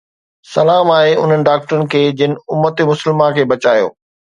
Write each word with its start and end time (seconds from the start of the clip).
سلام 0.53 0.93
آهي 0.93 1.11
انهن 1.25 1.45
ڊاڪٽرن 1.51 1.87
کي 1.95 2.03
جن 2.23 2.37
امت 2.59 2.87
مسلمه 2.93 3.33
کي 3.41 3.51
بچايو 3.57 3.97